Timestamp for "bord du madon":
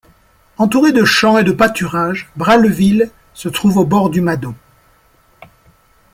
3.85-4.55